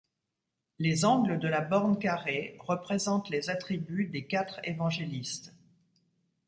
Les 0.79 1.05
angles 1.05 1.37
de 1.37 1.47
la 1.47 1.61
borne 1.61 1.99
carrée 1.99 2.55
représentent 2.59 3.29
les 3.29 3.51
attributs 3.51 4.07
des 4.07 4.25
quatre 4.25 4.59
Évangélistes. 4.63 5.53